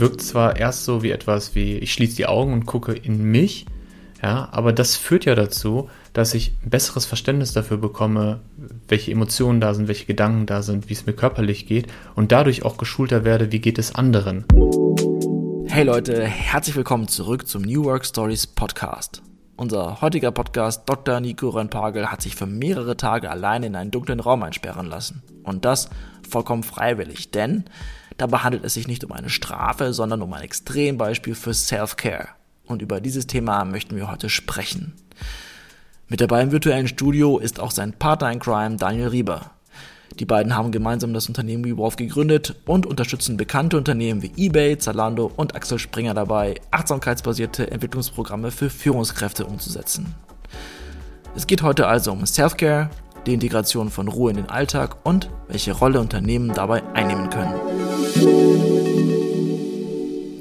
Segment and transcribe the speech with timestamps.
[0.00, 3.66] wirkt zwar erst so wie etwas wie, ich schließe die Augen und gucke in mich,
[4.22, 8.40] ja, aber das führt ja dazu, dass ich ein besseres Verständnis dafür bekomme,
[8.88, 12.64] welche Emotionen da sind, welche Gedanken da sind, wie es mir körperlich geht und dadurch
[12.64, 14.44] auch geschulter werde, wie geht es anderen.
[15.66, 19.22] Hey Leute, herzlich willkommen zurück zum New Work Stories Podcast.
[19.56, 21.20] Unser heutiger Podcast Dr.
[21.20, 25.22] Nico Rönpagel hat sich für mehrere Tage allein in einen dunklen Raum einsperren lassen.
[25.44, 25.90] Und das
[26.28, 27.64] vollkommen freiwillig, denn
[28.20, 32.28] dabei handelt es sich nicht um eine Strafe, sondern um ein Extrembeispiel für Self-Care.
[32.66, 34.94] Und über dieses Thema möchten wir heute sprechen.
[36.08, 39.52] Mit dabei im virtuellen Studio ist auch sein Partner in Crime Daniel Rieber.
[40.18, 45.30] Die beiden haben gemeinsam das Unternehmen WeWolf gegründet und unterstützen bekannte Unternehmen wie eBay, Zalando
[45.36, 50.14] und Axel Springer dabei, achtsamkeitsbasierte Entwicklungsprogramme für Führungskräfte umzusetzen.
[51.36, 52.90] Es geht heute also um Self-Care,
[53.26, 57.89] die Integration von Ruhe in den Alltag und welche Rolle Unternehmen dabei einnehmen können.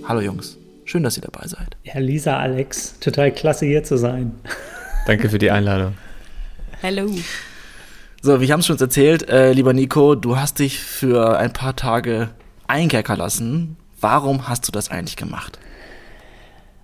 [0.08, 0.58] Hallo Jungs.
[0.86, 1.78] Schön, dass ihr dabei seid.
[1.84, 4.32] Ja, Lisa, Alex, total klasse hier zu sein.
[5.06, 5.94] Danke für die Einladung.
[6.82, 7.10] Hallo.
[8.22, 11.76] So, wir haben es schon erzählt, äh, lieber Nico, du hast dich für ein paar
[11.76, 12.30] Tage
[12.68, 13.78] einkerkern lassen.
[14.02, 15.60] Warum hast du das eigentlich gemacht?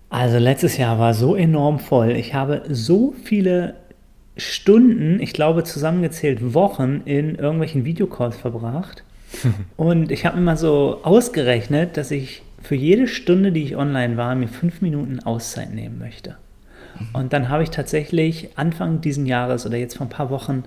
[0.10, 2.12] Also letztes Jahr war so enorm voll.
[2.12, 3.76] Ich habe so viele
[4.38, 9.05] Stunden, ich glaube zusammengezählt Wochen in irgendwelchen Videocalls verbracht.
[9.78, 14.18] Und ich habe mir mal so ausgerechnet, dass ich für jede Stunde, die ich online
[14.18, 16.38] war, mir fünf Minuten Auszeit nehmen möchte.
[17.14, 20.64] Und dann habe ich tatsächlich Anfang diesen Jahres oder jetzt vor ein paar Wochen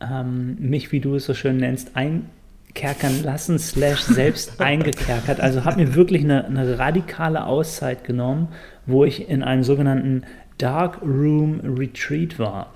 [0.00, 5.40] ähm, mich, wie du es so schön nennst, einkerkern lassen, slash selbst eingekerkert.
[5.40, 8.48] Also habe mir wirklich eine, eine radikale Auszeit genommen,
[8.86, 10.24] wo ich in einem sogenannten
[10.58, 12.72] Dark Room Retreat war.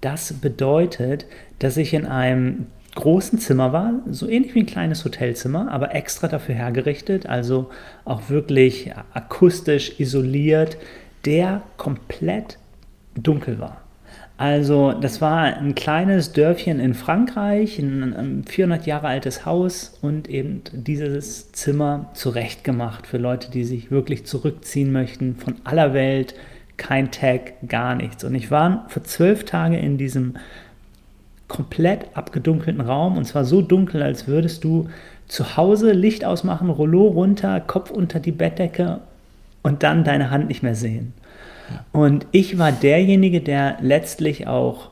[0.00, 1.26] Das bedeutet,
[1.58, 2.66] dass ich in einem
[2.98, 7.70] großen Zimmer war, so ähnlich wie ein kleines Hotelzimmer, aber extra dafür hergerichtet, also
[8.04, 10.76] auch wirklich akustisch isoliert,
[11.24, 12.58] der komplett
[13.14, 13.82] dunkel war.
[14.36, 20.62] Also das war ein kleines Dörfchen in Frankreich, ein 400 Jahre altes Haus und eben
[20.72, 26.34] dieses Zimmer zurechtgemacht für Leute, die sich wirklich zurückziehen möchten von aller Welt,
[26.76, 28.24] kein Tag, gar nichts.
[28.24, 30.34] Und ich war für zwölf Tage in diesem
[31.48, 34.88] komplett abgedunkelten Raum und zwar so dunkel, als würdest du
[35.26, 39.00] zu Hause Licht ausmachen, Rollo runter, Kopf unter die Bettdecke
[39.62, 41.12] und dann deine Hand nicht mehr sehen.
[41.92, 44.90] Und ich war derjenige, der letztlich auch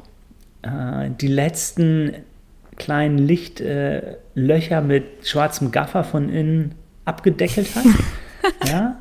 [0.63, 2.13] äh, die letzten
[2.77, 6.75] kleinen Lichtlöcher äh, mit schwarzem Gaffer von innen
[7.07, 7.85] abgedeckelt hat.
[8.69, 8.97] ja?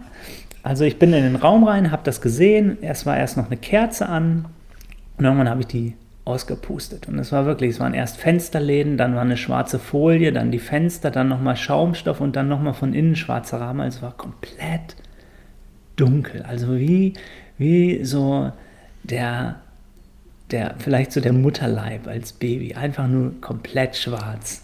[0.63, 2.77] Also ich bin in den Raum rein, habe das gesehen.
[2.81, 4.45] Erst war erst noch eine Kerze an
[5.17, 5.93] und irgendwann habe ich die
[6.25, 7.07] ausgepustet.
[7.07, 10.59] Und es war wirklich, es waren erst Fensterläden, dann war eine schwarze Folie, dann die
[10.59, 13.81] Fenster, dann nochmal Schaumstoff und dann nochmal von innen schwarzer Rahmen.
[13.81, 14.95] Also es war komplett
[15.95, 16.41] dunkel.
[16.41, 17.13] Also wie,
[17.59, 18.51] wie so
[19.03, 19.57] der,
[20.49, 22.73] der, vielleicht so der Mutterleib als Baby.
[22.73, 24.63] Einfach nur komplett schwarz.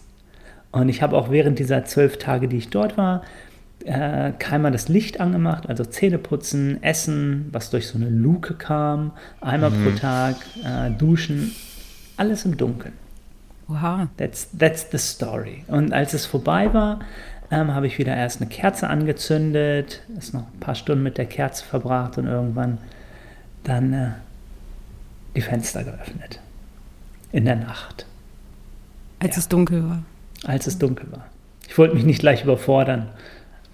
[0.72, 3.22] Und ich habe auch während dieser zwölf Tage, die ich dort war,
[3.86, 9.12] äh, keinmal das Licht angemacht, also Zähne putzen, Essen, was durch so eine Luke kam,
[9.40, 9.84] einmal mhm.
[9.84, 11.52] pro Tag, äh, duschen,
[12.18, 12.94] alles im Dunkeln.
[13.68, 14.08] Wow.
[14.18, 15.64] That's, that's the story.
[15.68, 17.00] Und als es vorbei war,
[17.52, 21.25] ähm, habe ich wieder erst eine Kerze angezündet, ist noch ein paar Stunden mit der
[21.25, 22.80] Kerze verbracht und irgendwann
[23.63, 24.09] dann äh,
[25.36, 26.40] die Fenster geöffnet.
[27.31, 28.06] In der Nacht.
[29.19, 29.40] Als ja.
[29.40, 30.03] es dunkel war.
[30.44, 31.25] Als es dunkel war.
[31.68, 33.08] Ich wollte mich nicht gleich überfordern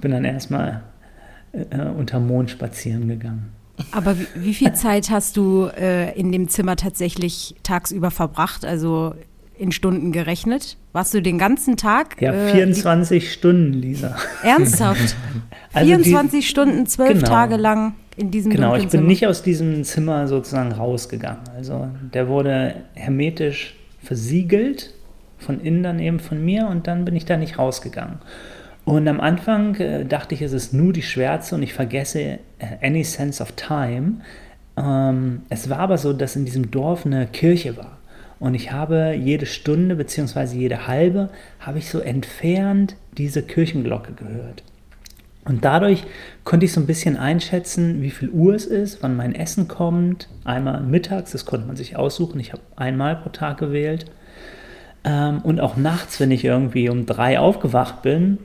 [0.02, 0.84] bin dann erstmal
[1.52, 3.52] äh, unter Mond spazieren gegangen.
[3.92, 9.14] Aber wie, wie viel Zeit hast du äh, in dem Zimmer tatsächlich tagsüber verbracht, also
[9.58, 10.78] in Stunden gerechnet?
[10.94, 12.22] Warst du den ganzen Tag?
[12.22, 14.16] Ja, 24 äh, Stunden, Lisa.
[14.44, 15.16] Ernsthaft?
[15.74, 19.08] also 24 die, Stunden, zwölf genau, Tage lang in diesem Genau, ich bin Zimmer.
[19.08, 21.42] nicht aus diesem Zimmer sozusagen rausgegangen.
[21.56, 24.94] Also der wurde hermetisch versiegelt,
[25.38, 28.18] von innen dann eben von mir und dann bin ich da nicht rausgegangen.
[28.88, 32.40] Und am Anfang äh, dachte ich, es ist nur die Schwärze und ich vergesse äh,
[32.82, 34.22] any sense of time.
[34.78, 37.98] Ähm, es war aber so, dass in diesem Dorf eine Kirche war.
[38.40, 40.56] Und ich habe jede Stunde bzw.
[40.56, 41.28] jede halbe,
[41.60, 44.64] habe ich so entfernt diese Kirchenglocke gehört.
[45.44, 46.06] Und dadurch
[46.46, 50.30] konnte ich so ein bisschen einschätzen, wie viel Uhr es ist, wann mein Essen kommt.
[50.46, 52.40] Einmal mittags, das konnte man sich aussuchen.
[52.40, 54.06] Ich habe einmal pro Tag gewählt.
[55.04, 58.38] Ähm, und auch nachts, wenn ich irgendwie um drei aufgewacht bin,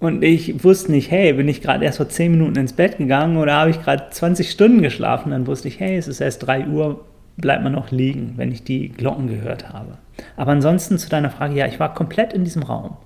[0.00, 3.36] und ich wusste nicht, hey, bin ich gerade erst vor 10 Minuten ins Bett gegangen
[3.36, 5.32] oder habe ich gerade 20 Stunden geschlafen?
[5.32, 7.04] Dann wusste ich, hey, es ist erst 3 Uhr,
[7.36, 9.98] bleibt man noch liegen, wenn ich die Glocken gehört habe.
[10.36, 12.96] Aber ansonsten zu deiner Frage, ja, ich war komplett in diesem Raum.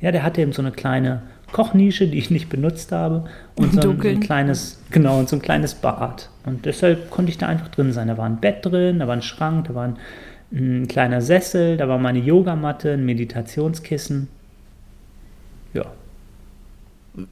[0.00, 1.22] Ja, der hatte eben so eine kleine
[1.52, 3.24] Kochnische, die ich nicht benutzt habe.
[3.56, 6.28] Und so ein, so ein, kleines, genau, und so ein kleines Bad.
[6.44, 8.08] Und deshalb konnte ich da einfach drin sein.
[8.08, 9.96] Da war ein Bett drin, da war ein Schrank, da war ein,
[10.52, 14.28] ein kleiner Sessel, da war meine Yogamatte, ein Meditationskissen.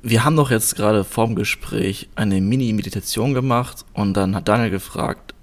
[0.02, 5.34] Wir haben doch jetzt gerade vorm Gespräch eine Mini-Meditation gemacht und dann hat Daniel gefragt,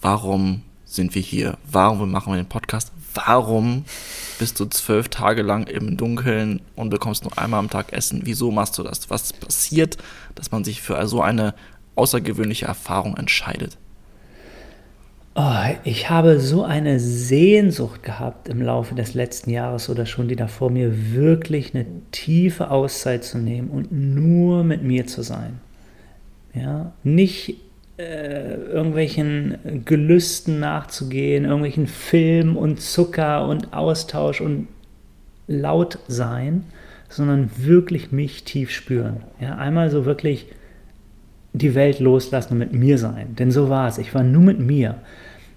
[0.00, 1.58] warum sind wir hier?
[1.70, 2.90] Warum machen wir den Podcast?
[3.14, 3.84] Warum
[4.40, 8.22] bist du zwölf Tage lang im Dunkeln und bekommst nur einmal am Tag Essen?
[8.24, 9.10] Wieso machst du das?
[9.10, 9.96] Was passiert,
[10.34, 11.54] dass man sich für so eine
[11.94, 13.78] außergewöhnliche Erfahrung entscheidet?
[15.34, 20.36] Oh, ich habe so eine Sehnsucht gehabt im Laufe des letzten Jahres oder schon die
[20.36, 25.60] davor, mir wirklich eine tiefe Auszeit zu nehmen und nur mit mir zu sein.
[26.52, 27.56] Ja, nicht
[27.96, 34.68] äh, irgendwelchen Gelüsten nachzugehen, irgendwelchen Film und Zucker und Austausch und
[35.46, 36.64] laut sein,
[37.08, 39.22] sondern wirklich mich tief spüren.
[39.40, 40.46] Ja, einmal so wirklich
[41.52, 43.34] die Welt loslassen und mit mir sein.
[43.36, 43.98] Denn so war es.
[43.98, 44.96] Ich war nur mit mir.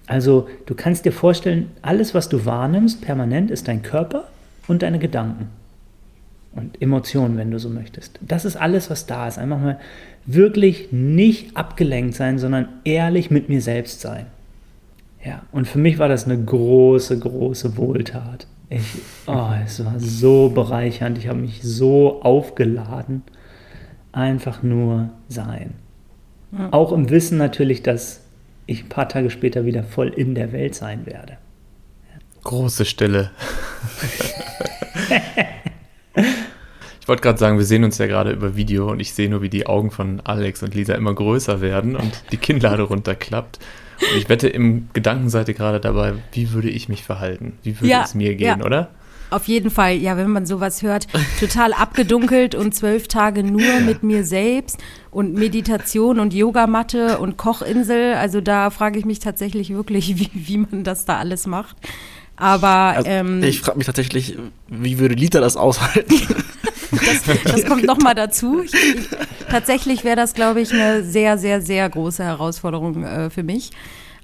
[0.06, 4.28] Also du kannst dir vorstellen, alles, was du wahrnimmst, permanent ist dein Körper
[4.68, 5.48] und deine Gedanken
[6.56, 8.18] und Emotionen, wenn du so möchtest.
[8.22, 9.38] Das ist alles, was da ist.
[9.38, 9.78] Einfach mal
[10.24, 14.26] wirklich nicht abgelenkt sein, sondern ehrlich mit mir selbst sein.
[15.24, 18.46] Ja, und für mich war das eine große, große Wohltat.
[18.70, 18.82] Ich,
[19.26, 21.18] oh, es war so bereichernd.
[21.18, 23.22] Ich habe mich so aufgeladen.
[24.12, 25.74] Einfach nur sein.
[26.52, 26.72] Ja.
[26.72, 28.20] Auch im Wissen natürlich, dass
[28.66, 31.38] ich ein paar Tage später wieder voll in der Welt sein werde.
[32.44, 33.30] Große Stille.
[37.06, 39.40] Ich wollte gerade sagen, wir sehen uns ja gerade über Video und ich sehe nur,
[39.40, 43.60] wie die Augen von Alex und Lisa immer größer werden und die Kinnlade runterklappt.
[44.00, 47.60] Und ich wette, im Gedanken seid ihr gerade dabei, wie würde ich mich verhalten?
[47.62, 48.64] Wie würde ja, es mir gehen, ja.
[48.64, 48.88] oder?
[49.30, 51.06] Auf jeden Fall, ja, wenn man sowas hört,
[51.40, 54.78] total abgedunkelt und zwölf Tage nur mit mir selbst
[55.10, 58.14] und Meditation und Yogamatte und Kochinsel.
[58.14, 61.76] Also da frage ich mich tatsächlich wirklich, wie, wie man das da alles macht.
[62.36, 64.36] Aber also, ähm, ich frage mich tatsächlich,
[64.68, 66.14] wie würde Lita das aushalten?
[66.92, 68.62] Das, das kommt nochmal dazu.
[68.62, 69.08] Ich, ich,
[69.50, 73.72] tatsächlich wäre das, glaube ich, eine sehr, sehr, sehr große Herausforderung äh, für mich.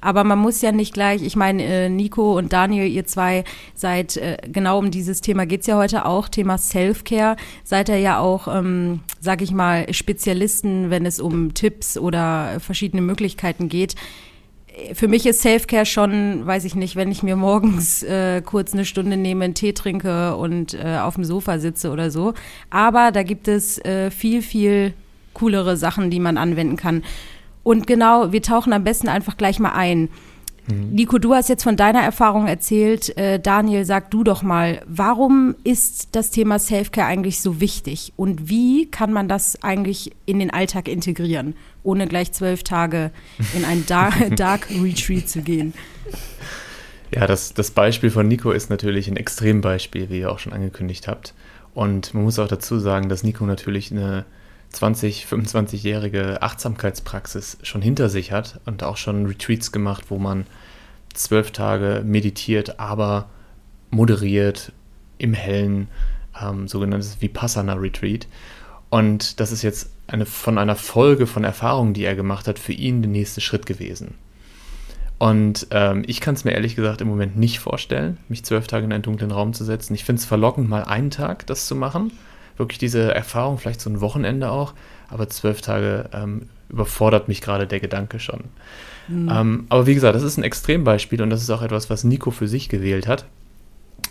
[0.02, 3.44] Aber man muss ja nicht gleich, ich meine, äh, Nico und Daniel, ihr zwei
[3.74, 8.18] seid, äh, genau um dieses Thema geht's ja heute auch, Thema Self-Care, seid ihr ja
[8.18, 13.94] auch, ähm, sag ich mal, Spezialisten, wenn es um Tipps oder verschiedene Möglichkeiten geht
[14.94, 18.84] für mich ist Selfcare schon, weiß ich nicht, wenn ich mir morgens äh, kurz eine
[18.84, 22.34] Stunde nehme, einen Tee trinke und äh, auf dem Sofa sitze oder so.
[22.70, 24.94] Aber da gibt es äh, viel, viel
[25.34, 27.02] coolere Sachen, die man anwenden kann.
[27.62, 30.08] Und genau, wir tauchen am besten einfach gleich mal ein.
[30.68, 30.90] Mhm.
[30.92, 33.16] Nico, du hast jetzt von deiner Erfahrung erzählt.
[33.16, 38.12] Äh, Daniel, sag du doch mal, warum ist das Thema Selfcare eigentlich so wichtig?
[38.16, 43.10] Und wie kann man das eigentlich in den Alltag integrieren, ohne gleich zwölf Tage
[43.56, 45.74] in ein Dark, Dark Retreat zu gehen?
[47.14, 51.08] Ja, das, das Beispiel von Nico ist natürlich ein Extrembeispiel, wie ihr auch schon angekündigt
[51.08, 51.34] habt.
[51.74, 54.24] Und man muss auch dazu sagen, dass Nico natürlich eine
[54.72, 60.46] 20, 25-jährige Achtsamkeitspraxis schon hinter sich hat und auch schon Retreats gemacht, wo man
[61.12, 63.28] zwölf Tage meditiert, aber
[63.90, 64.72] moderiert
[65.18, 65.88] im Hellen,
[66.40, 68.26] ähm, sogenanntes Vipassana-Retreat.
[68.88, 72.72] Und das ist jetzt eine, von einer Folge von Erfahrungen, die er gemacht hat, für
[72.72, 74.14] ihn der nächste Schritt gewesen.
[75.18, 78.86] Und ähm, ich kann es mir ehrlich gesagt im Moment nicht vorstellen, mich zwölf Tage
[78.86, 79.94] in einen dunklen Raum zu setzen.
[79.94, 82.10] Ich finde es verlockend, mal einen Tag das zu machen
[82.56, 84.74] wirklich diese Erfahrung, vielleicht so ein Wochenende auch,
[85.08, 88.44] aber zwölf Tage ähm, überfordert mich gerade der Gedanke schon.
[89.08, 89.28] Mhm.
[89.30, 92.30] Ähm, aber wie gesagt, das ist ein Extrembeispiel und das ist auch etwas, was Nico
[92.30, 93.26] für sich gewählt hat.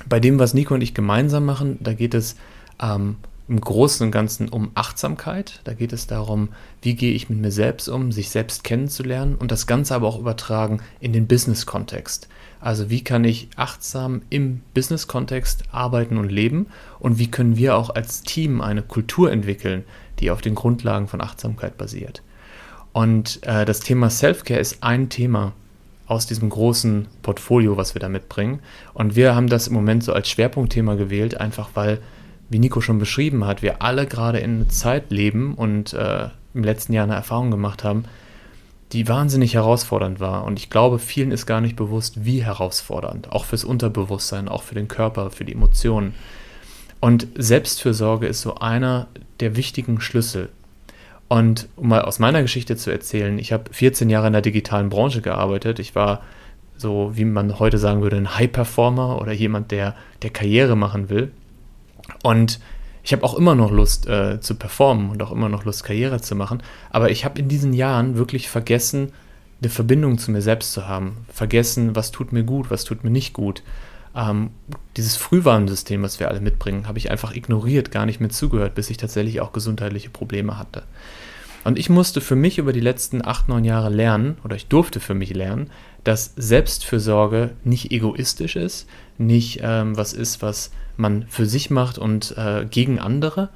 [0.08, 2.36] Bei dem, was Nico und ich gemeinsam machen, da geht es
[2.82, 3.18] ähm,
[3.52, 5.60] im Großen und Ganzen um Achtsamkeit.
[5.66, 6.50] Da geht es darum,
[6.82, 10.18] wie gehe ich mit mir selbst um, sich selbst kennenzulernen und das Ganze aber auch
[10.18, 12.30] übertragen in den Business-Kontext.
[12.62, 16.68] Also wie kann ich achtsam im Business-Kontext arbeiten und leben
[17.00, 19.84] und wie können wir auch als Team eine Kultur entwickeln,
[20.20, 22.24] die auf den Grundlagen von Achtsamkeit basiert.
[22.94, 25.52] Und äh, das Thema Self-Care ist ein Thema
[26.08, 28.60] aus diesem großen Portfolio, was wir da mitbringen.
[28.94, 32.00] Und wir haben das im Moment so als Schwerpunktthema gewählt, einfach weil,
[32.52, 36.64] wie Nico schon beschrieben hat, wir alle gerade in einer Zeit leben und äh, im
[36.66, 38.04] letzten Jahr eine Erfahrung gemacht haben,
[38.92, 40.44] die wahnsinnig herausfordernd war.
[40.44, 43.32] Und ich glaube, vielen ist gar nicht bewusst, wie herausfordernd.
[43.32, 46.14] Auch fürs Unterbewusstsein, auch für den Körper, für die Emotionen.
[47.00, 49.08] Und Selbstfürsorge ist so einer
[49.40, 50.50] der wichtigen Schlüssel.
[51.30, 54.90] Und um mal aus meiner Geschichte zu erzählen, ich habe 14 Jahre in der digitalen
[54.90, 55.80] Branche gearbeitet.
[55.80, 56.22] Ich war
[56.76, 61.32] so, wie man heute sagen würde, ein High-Performer oder jemand, der, der Karriere machen will.
[62.24, 62.60] Und
[63.04, 66.22] ich habe auch immer noch Lust äh, zu performen und auch immer noch Lust, Karriere
[66.22, 66.62] zu machen.
[66.90, 69.12] Aber ich habe in diesen Jahren wirklich vergessen,
[69.62, 71.26] eine Verbindung zu mir selbst zu haben.
[71.32, 73.64] Vergessen, was tut mir gut, was tut mir nicht gut.
[74.16, 74.52] Ähm,
[74.98, 78.90] dieses Frühwarnsystem, was wir alle mitbringen, habe ich einfach ignoriert, gar nicht mehr zugehört, bis
[78.90, 80.84] ich tatsächlich auch gesundheitliche Probleme hatte.
[81.64, 85.00] Und ich musste für mich über die letzten acht, neun Jahre lernen, oder ich durfte
[85.00, 85.70] für mich lernen,
[86.04, 88.88] dass Selbstfürsorge nicht egoistisch ist,
[89.20, 93.50] nicht ähm, was ist, was man für sich macht und äh, gegen andere,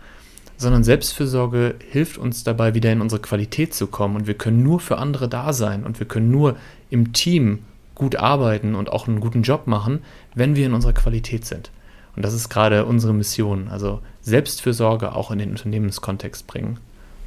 [0.57, 4.15] sondern Selbstfürsorge hilft uns dabei, wieder in unsere Qualität zu kommen.
[4.15, 6.55] Und wir können nur für andere da sein und wir können nur
[6.89, 7.59] im Team
[7.93, 10.01] gut arbeiten und auch einen guten Job machen,
[10.33, 11.71] wenn wir in unserer Qualität sind.
[12.15, 13.67] Und das ist gerade unsere Mission.
[13.67, 16.79] Also Selbstfürsorge auch in den Unternehmenskontext bringen.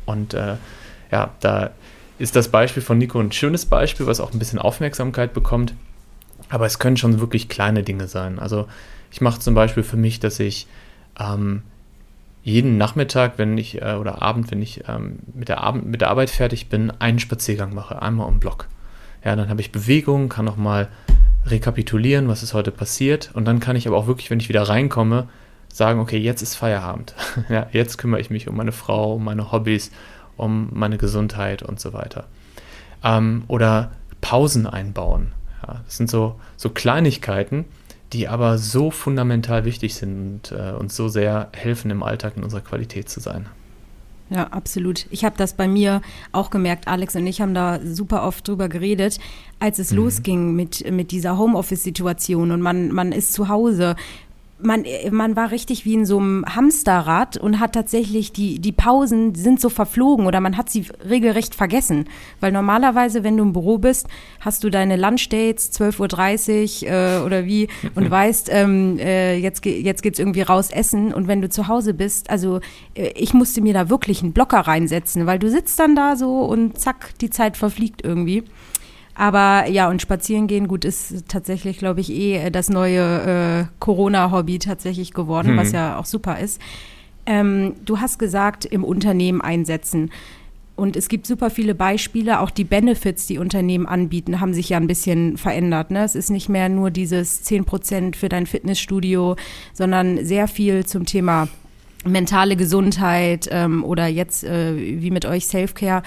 [0.07, 0.57] Und äh,
[1.11, 1.71] ja, da
[2.19, 5.75] ist das Beispiel von Nico ein schönes Beispiel, was auch ein bisschen Aufmerksamkeit bekommt.
[6.49, 8.39] Aber es können schon wirklich kleine Dinge sein.
[8.39, 8.67] Also
[9.11, 10.67] ich mache zum Beispiel für mich, dass ich
[11.19, 11.63] ähm,
[12.43, 16.11] jeden Nachmittag, wenn ich äh, oder Abend, wenn ich ähm, mit, der Abend, mit der
[16.11, 18.69] Arbeit fertig bin, einen Spaziergang mache, einmal um Block.
[19.25, 20.89] Ja, dann habe ich Bewegung, kann nochmal
[21.47, 23.31] rekapitulieren, was ist heute passiert.
[23.35, 25.29] Und dann kann ich aber auch wirklich, wenn ich wieder reinkomme,
[25.73, 27.15] sagen, okay, jetzt ist Feierabend.
[27.49, 29.91] ja, jetzt kümmere ich mich um meine Frau, um meine Hobbys,
[30.37, 32.25] um meine Gesundheit und so weiter.
[33.05, 35.33] Ähm, oder Pausen einbauen.
[35.67, 37.67] Ja, das sind so, so Kleinigkeiten,
[38.13, 42.43] die aber so fundamental wichtig sind und äh, uns so sehr helfen, im Alltag in
[42.43, 43.47] unserer Qualität zu sein.
[44.31, 45.07] Ja, absolut.
[45.11, 46.87] Ich habe das bei mir auch gemerkt.
[46.87, 49.19] Alex und ich haben da super oft drüber geredet,
[49.59, 49.97] als es mhm.
[49.99, 53.97] losging mit, mit dieser Homeoffice-Situation und man, man ist zu Hause
[54.61, 59.35] man, man war richtig wie in so einem Hamsterrad und hat tatsächlich die, die Pausen
[59.35, 62.09] sind so verflogen oder man hat sie regelrecht vergessen.
[62.41, 64.09] Weil normalerweise, wenn du im Büro bist,
[64.41, 70.03] hast du deine Lunchdates 12.30 Uhr äh, oder wie und weißt, ähm, äh, jetzt, jetzt
[70.03, 72.61] geht's irgendwie raus essen und wenn du zu Hause bist, also
[72.95, 76.41] äh, ich musste mir da wirklich einen Blocker reinsetzen, weil du sitzt dann da so
[76.41, 78.45] und zack, die Zeit verfliegt irgendwie.
[79.19, 84.61] Aber ja, und spazieren gehen, gut, ist tatsächlich, glaube ich, eh das neue äh, Corona-Hobby
[84.61, 85.57] tatsächlich geworden, hm.
[85.57, 86.63] was ja auch super ist.
[87.27, 90.13] Ähm, du hast gesagt, im Unternehmen einsetzen.
[90.77, 94.77] Und es gibt super viele Beispiele, auch die Benefits, die Unternehmen anbieten, haben sich ja
[94.77, 95.91] ein bisschen verändert.
[95.91, 96.05] Ne?
[96.05, 99.35] Es ist nicht mehr nur dieses 10 Prozent für dein Fitnessstudio,
[99.73, 101.49] sondern sehr viel zum Thema
[102.05, 106.05] mentale Gesundheit ähm, oder jetzt äh, wie mit euch Selfcare.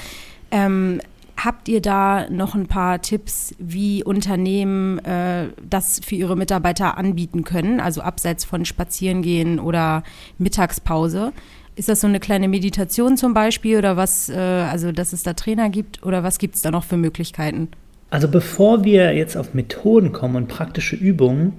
[0.49, 1.01] Ähm,
[1.43, 7.43] Habt ihr da noch ein paar Tipps, wie Unternehmen äh, das für ihre Mitarbeiter anbieten
[7.43, 7.79] können?
[7.79, 10.03] Also abseits von Spazierengehen oder
[10.38, 11.33] Mittagspause.
[11.75, 15.33] Ist das so eine kleine Meditation zum Beispiel oder was, äh, also dass es da
[15.33, 17.69] Trainer gibt oder was gibt es da noch für Möglichkeiten?
[18.12, 21.53] Also bevor wir jetzt auf Methoden kommen und praktische Übungen,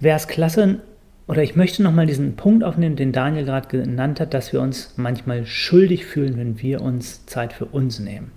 [0.00, 0.80] wäre es klasse,
[1.28, 4.94] oder ich möchte nochmal diesen Punkt aufnehmen, den Daniel gerade genannt hat, dass wir uns
[4.96, 8.32] manchmal schuldig fühlen, wenn wir uns Zeit für uns nehmen.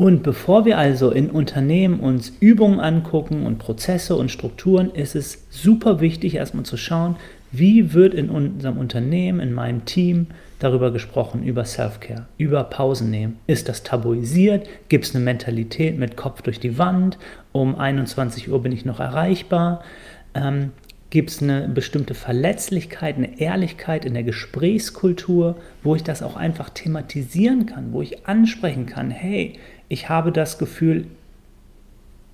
[0.00, 5.46] Und bevor wir also in Unternehmen uns Übungen angucken und Prozesse und Strukturen, ist es
[5.50, 7.16] super wichtig, erstmal zu schauen,
[7.52, 10.28] wie wird in unserem Unternehmen, in meinem Team
[10.58, 13.40] darüber gesprochen, über Self-Care, über Pausen nehmen.
[13.46, 14.66] Ist das tabuisiert?
[14.88, 17.18] Gibt es eine Mentalität mit Kopf durch die Wand?
[17.52, 19.84] Um 21 Uhr bin ich noch erreichbar?
[20.32, 20.70] Ähm,
[21.10, 26.70] Gibt es eine bestimmte Verletzlichkeit, eine Ehrlichkeit in der Gesprächskultur, wo ich das auch einfach
[26.70, 29.58] thematisieren kann, wo ich ansprechen kann, hey,
[29.90, 31.08] ich habe das Gefühl,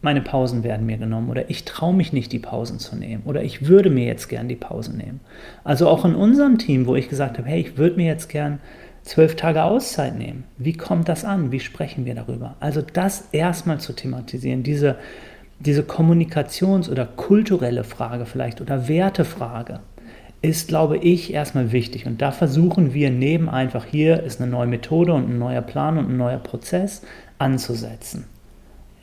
[0.03, 3.43] meine Pausen werden mir genommen oder ich traue mich nicht, die Pausen zu nehmen oder
[3.43, 5.21] ich würde mir jetzt gern die Pausen nehmen.
[5.65, 8.61] Also auch in unserem Team, wo ich gesagt habe, hey, ich würde mir jetzt gern
[9.03, 10.45] zwölf Tage Auszeit nehmen.
[10.59, 11.51] Wie kommt das an?
[11.51, 12.57] Wie sprechen wir darüber?
[12.61, 14.97] Also das erstmal zu thematisieren, diese,
[15.59, 19.81] diese Kommunikations- oder kulturelle Frage vielleicht oder Wertefrage
[20.43, 22.07] ist, glaube ich, erstmal wichtig.
[22.07, 25.99] Und da versuchen wir neben einfach hier ist eine neue Methode und ein neuer Plan
[25.99, 27.03] und ein neuer Prozess,
[27.39, 28.25] anzusetzen.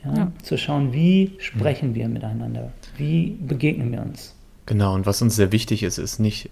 [0.04, 0.14] Ja?
[0.14, 0.32] Ja.
[0.42, 4.34] Zu schauen, wie sprechen wir miteinander, wie begegnen wir uns.
[4.66, 6.50] Genau, und was uns sehr wichtig ist, ist nicht,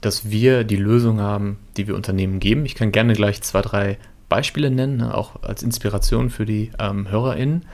[0.00, 2.64] dass wir die Lösung haben, die wir Unternehmen geben.
[2.64, 7.10] Ich kann gerne gleich zwei, drei Beispiele nennen, ne, auch als Inspiration für die ähm,
[7.10, 7.66] HörerInnen.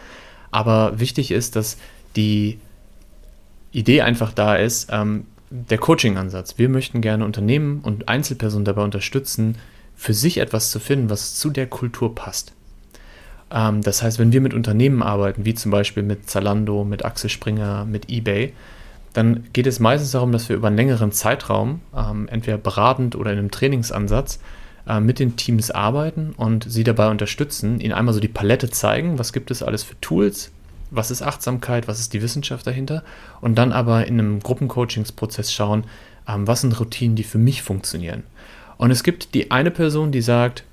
[0.51, 1.77] Aber wichtig ist, dass
[2.17, 2.59] die
[3.71, 6.59] Idee einfach da ist, ähm, der Coaching-Ansatz.
[6.59, 9.57] Wir möchten gerne Unternehmen und Einzelpersonen dabei unterstützen,
[9.95, 12.53] für sich etwas zu finden, was zu der Kultur passt.
[13.51, 17.31] Ähm, das heißt, wenn wir mit Unternehmen arbeiten, wie zum Beispiel mit Zalando, mit Axel
[17.31, 18.53] Springer, mit eBay,
[19.13, 23.33] dann geht es meistens darum, dass wir über einen längeren Zeitraum, ähm, entweder beratend oder
[23.33, 24.41] in einem Trainingsansatz,
[24.87, 29.19] äh, mit den Teams arbeiten und sie dabei unterstützen, ihnen einmal so die Palette zeigen,
[29.19, 30.53] was gibt es alles für Tools,
[30.91, 33.03] was ist Achtsamkeit, was ist die Wissenschaft dahinter
[33.41, 35.85] und dann aber in einem Gruppencoachingsprozess schauen,
[36.29, 38.23] ähm, was sind Routinen, die für mich funktionieren.
[38.77, 40.65] Und es gibt die eine Person, die sagt,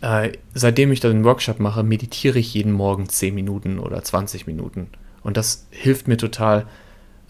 [0.00, 4.88] äh, seitdem ich den Workshop mache, meditiere ich jeden Morgen 10 Minuten oder 20 Minuten.
[5.22, 6.66] Und das hilft mir total,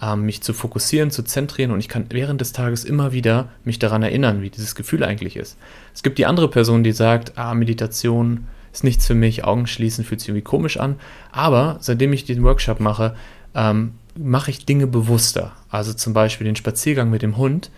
[0.00, 3.78] äh, mich zu fokussieren, zu zentrieren und ich kann während des Tages immer wieder mich
[3.78, 5.56] daran erinnern, wie dieses Gefühl eigentlich ist.
[5.94, 10.04] Es gibt die andere Person, die sagt, ah, Meditation ist nichts für mich, Augen schließen
[10.04, 10.96] fühlt sich irgendwie komisch an.
[11.32, 13.16] Aber seitdem ich den Workshop mache,
[13.54, 15.52] ähm, mache ich Dinge bewusster.
[15.70, 17.70] Also zum Beispiel den Spaziergang mit dem Hund,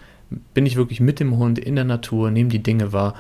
[0.54, 3.14] bin ich wirklich mit dem Hund in der Natur, nehme die Dinge wahr,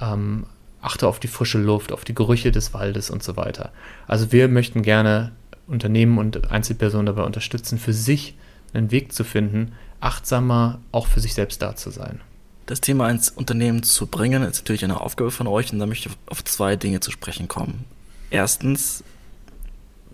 [0.00, 0.44] ähm,
[0.82, 3.72] achte auf die frische Luft, auf die Gerüche des Waldes und so weiter.
[4.06, 5.32] Also wir möchten gerne
[5.66, 8.34] Unternehmen und Einzelpersonen dabei unterstützen, für sich
[8.74, 12.20] einen Weg zu finden, achtsamer auch für sich selbst da zu sein.
[12.66, 16.08] Das Thema ins Unternehmen zu bringen, ist natürlich eine Aufgabe von euch und da möchte
[16.08, 17.84] ich auf zwei Dinge zu sprechen kommen.
[18.30, 19.04] Erstens,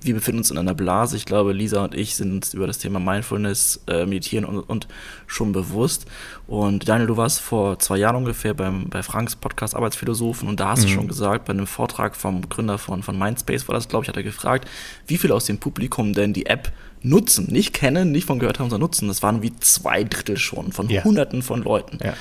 [0.00, 1.17] wir befinden uns in einer Blase.
[1.17, 4.88] Ich glaube, Lisa und ich sind uns über das Thema Mindfulness, äh, Meditieren und, und,
[5.26, 6.07] schon bewusst.
[6.47, 10.71] Und Daniel, du warst vor zwei Jahren ungefähr beim, bei Franks Podcast Arbeitsphilosophen und da
[10.71, 10.83] hast mhm.
[10.85, 14.09] du schon gesagt, bei einem Vortrag vom Gründer von, von Mindspace war das, glaube ich,
[14.09, 14.69] hat er gefragt,
[15.07, 17.47] wie viele aus dem Publikum denn die App nutzen.
[17.52, 19.09] Nicht kennen, nicht von gehört haben, sondern nutzen.
[19.09, 21.05] Das waren wie zwei Drittel schon von ja.
[21.05, 21.99] Hunderten von Leuten.
[22.02, 22.14] Ja.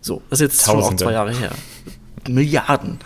[0.00, 0.84] So, das ist jetzt Tausende.
[0.84, 1.50] schon auch zwei Jahre her.
[2.28, 2.98] Milliarden.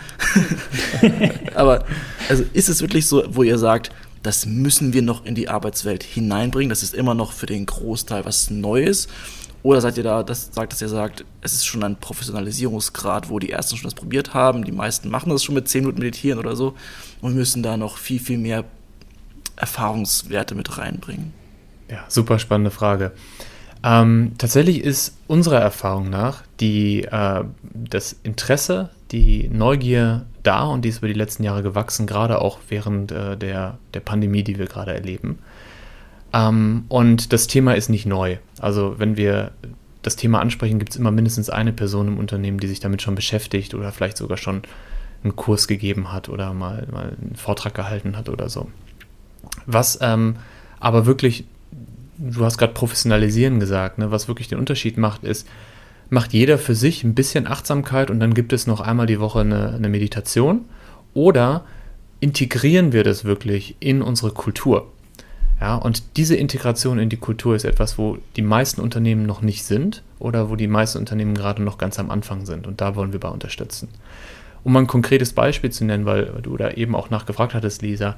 [1.54, 1.84] Aber
[2.28, 3.90] also ist es wirklich so, wo ihr sagt,
[4.22, 8.24] das müssen wir noch in die Arbeitswelt hineinbringen, das ist immer noch für den Großteil
[8.24, 9.08] was Neues?
[9.64, 13.38] Oder seid ihr da, das sagt, dass ihr sagt, es ist schon ein Professionalisierungsgrad, wo
[13.38, 16.38] die ersten schon das probiert haben, die meisten machen das schon mit 10 Minuten meditieren
[16.38, 16.74] oder so
[17.20, 18.64] und müssen da noch viel, viel mehr
[19.56, 21.32] Erfahrungswerte mit reinbringen?
[21.88, 23.12] Ja, super spannende Frage.
[23.84, 30.88] Ähm, tatsächlich ist unserer Erfahrung nach die, äh, das Interesse, die Neugier da und die
[30.88, 34.66] ist über die letzten Jahre gewachsen, gerade auch während äh, der, der Pandemie, die wir
[34.66, 35.38] gerade erleben.
[36.32, 38.38] Ähm, und das Thema ist nicht neu.
[38.58, 39.52] Also wenn wir
[40.02, 43.14] das Thema ansprechen, gibt es immer mindestens eine Person im Unternehmen, die sich damit schon
[43.14, 44.62] beschäftigt oder vielleicht sogar schon
[45.22, 48.68] einen Kurs gegeben hat oder mal, mal einen Vortrag gehalten hat oder so.
[49.66, 50.36] Was ähm,
[50.80, 51.44] aber wirklich
[52.18, 54.10] du hast gerade professionalisieren gesagt, ne?
[54.10, 55.46] was wirklich den Unterschied macht, ist,
[56.12, 59.40] macht jeder für sich ein bisschen Achtsamkeit und dann gibt es noch einmal die Woche
[59.40, 60.66] eine, eine Meditation
[61.14, 61.64] oder
[62.20, 64.92] integrieren wir das wirklich in unsere Kultur.
[65.58, 69.64] Ja, und diese Integration in die Kultur ist etwas, wo die meisten Unternehmen noch nicht
[69.64, 72.66] sind oder wo die meisten Unternehmen gerade noch ganz am Anfang sind.
[72.66, 73.88] Und da wollen wir bei unterstützen.
[74.64, 78.16] Um ein konkretes Beispiel zu nennen, weil du da eben auch nachgefragt hattest, Lisa,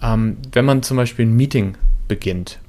[0.00, 1.76] ähm, wenn man zum Beispiel ein Meeting
[2.08, 2.60] beginnt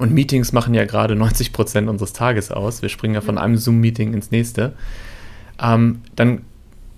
[0.00, 2.80] und Meetings machen ja gerade 90 Prozent unseres Tages aus.
[2.80, 4.72] Wir springen ja von einem Zoom-Meeting ins nächste.
[5.62, 6.40] Ähm, dann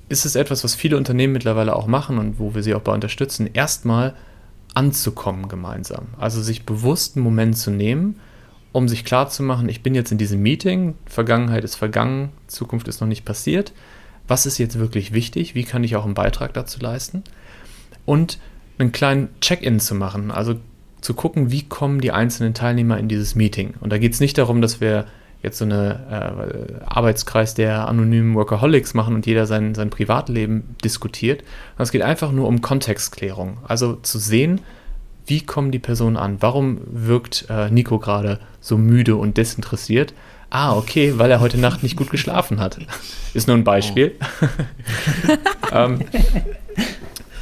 [0.09, 2.93] ist es etwas, was viele Unternehmen mittlerweile auch machen und wo wir sie auch bei
[2.93, 4.15] unterstützen, erstmal
[4.75, 6.07] anzukommen gemeinsam.
[6.17, 8.21] Also sich bewusst einen Moment zu nehmen,
[8.71, 13.09] um sich klarzumachen, ich bin jetzt in diesem Meeting, Vergangenheit ist vergangen, Zukunft ist noch
[13.09, 13.73] nicht passiert.
[14.29, 15.57] Was ist jetzt wirklich wichtig?
[15.57, 17.25] Wie kann ich auch einen Beitrag dazu leisten?
[18.05, 18.39] Und
[18.79, 20.31] einen kleinen Check-in zu machen.
[20.31, 20.55] Also
[21.03, 23.75] zu gucken, wie kommen die einzelnen Teilnehmer in dieses Meeting.
[23.81, 25.07] Und da geht es nicht darum, dass wir
[25.43, 31.43] jetzt so einen äh, Arbeitskreis der anonymen Workaholics machen und jeder sein, sein Privatleben diskutiert.
[31.77, 33.59] Es geht einfach nur um Kontextklärung.
[33.67, 34.61] Also zu sehen,
[35.27, 36.37] wie kommen die Personen an?
[36.41, 40.15] Warum wirkt äh, Nico gerade so müde und desinteressiert?
[40.51, 42.79] Ah, okay, weil er heute Nacht nicht gut geschlafen hat.
[43.35, 44.15] Ist nur ein Beispiel.
[45.73, 45.73] Oh.
[45.73, 46.01] ähm,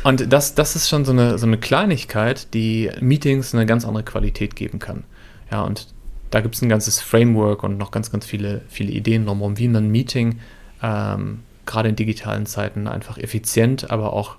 [0.02, 4.04] und das, das ist schon so eine, so eine Kleinigkeit, die Meetings eine ganz andere
[4.04, 5.04] Qualität geben kann.
[5.50, 5.88] Ja, und
[6.30, 9.68] da gibt es ein ganzes Framework und noch ganz, ganz viele, viele Ideen drumherum, wie
[9.68, 10.38] man ein Meeting
[10.82, 14.36] ähm, gerade in digitalen Zeiten einfach effizient, aber auch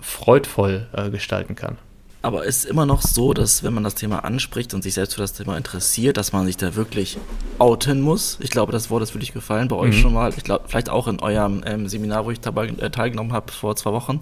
[0.00, 1.78] freudvoll äh, gestalten kann.
[2.20, 5.20] Aber ist immer noch so, dass wenn man das Thema anspricht und sich selbst für
[5.20, 7.16] das Thema interessiert, dass man sich da wirklich
[7.58, 8.38] outen muss?
[8.40, 10.00] Ich glaube, das Wort ist wirklich gefallen bei euch mhm.
[10.00, 10.32] schon mal.
[10.36, 13.76] Ich glaube, vielleicht auch in eurem ähm, Seminar, wo ich dabei äh, teilgenommen habe vor
[13.76, 14.20] zwei Wochen.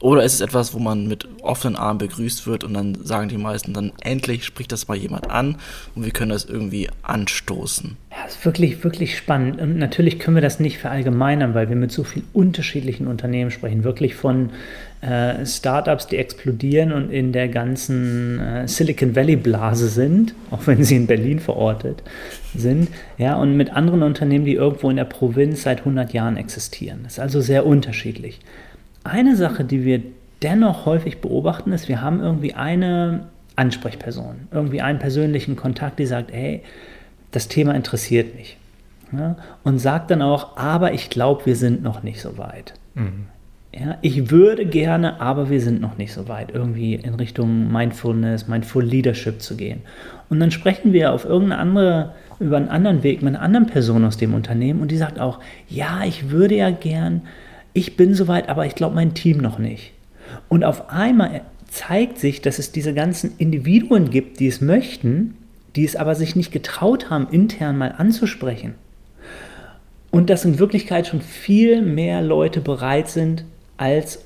[0.00, 3.36] Oder ist es etwas, wo man mit offenen Armen begrüßt wird und dann sagen die
[3.36, 5.56] meisten, dann endlich spricht das mal jemand an
[5.96, 7.96] und wir können das irgendwie anstoßen?
[8.10, 9.60] Ja, das ist wirklich, wirklich spannend.
[9.60, 13.82] Und natürlich können wir das nicht verallgemeinern, weil wir mit so vielen unterschiedlichen Unternehmen sprechen.
[13.82, 14.50] Wirklich von
[15.00, 20.84] äh, Startups, die explodieren und in der ganzen äh, Silicon Valley Blase sind, auch wenn
[20.84, 22.04] sie in Berlin verortet
[22.54, 22.88] sind.
[23.18, 27.00] Ja, und mit anderen Unternehmen, die irgendwo in der Provinz seit 100 Jahren existieren.
[27.02, 28.40] Das ist also sehr unterschiedlich.
[29.08, 30.02] Eine Sache, die wir
[30.42, 36.32] dennoch häufig beobachten, ist, wir haben irgendwie eine Ansprechperson, irgendwie einen persönlichen Kontakt, die sagt,
[36.32, 36.62] hey,
[37.32, 38.56] das Thema interessiert mich.
[39.12, 42.74] Ja, und sagt dann auch, aber ich glaube, wir sind noch nicht so weit.
[42.94, 43.26] Mhm.
[43.74, 48.48] Ja, ich würde gerne, aber wir sind noch nicht so weit, irgendwie in Richtung Mindfulness,
[48.48, 49.80] Mindful Leadership zu gehen.
[50.28, 54.04] Und dann sprechen wir auf irgendeine andere über einen anderen Weg mit einer anderen Person
[54.04, 57.22] aus dem Unternehmen und die sagt auch, ja, ich würde ja gern,
[57.78, 59.92] ich bin soweit, aber ich glaube mein Team noch nicht.
[60.48, 65.36] Und auf einmal zeigt sich, dass es diese ganzen Individuen gibt, die es möchten,
[65.76, 68.74] die es aber sich nicht getraut haben, intern mal anzusprechen.
[70.10, 73.44] Und dass in Wirklichkeit schon viel mehr Leute bereit sind,
[73.76, 74.24] als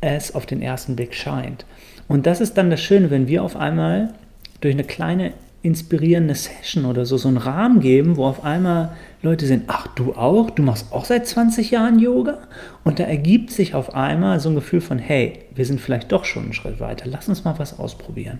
[0.00, 1.66] es auf den ersten Blick scheint.
[2.08, 4.14] Und das ist dann das Schöne, wenn wir auf einmal
[4.60, 5.32] durch eine kleine
[5.66, 10.14] inspirierende Session oder so, so einen Rahmen geben, wo auf einmal Leute sind, ach du
[10.14, 12.38] auch, du machst auch seit 20 Jahren Yoga?
[12.84, 16.24] Und da ergibt sich auf einmal so ein Gefühl von, hey, wir sind vielleicht doch
[16.24, 18.38] schon einen Schritt weiter, lass uns mal was ausprobieren.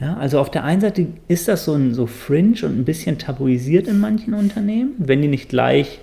[0.00, 3.18] Ja, also auf der einen Seite ist das so, ein, so fringe und ein bisschen
[3.18, 5.98] tabuisiert in manchen Unternehmen, wenn die nicht gleich